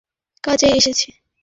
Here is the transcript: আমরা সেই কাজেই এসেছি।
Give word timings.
আমরা 0.03 0.07
সেই 0.23 0.43
কাজেই 0.43 0.73
এসেছি। 0.79 1.09